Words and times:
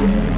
Yes. 0.00 0.37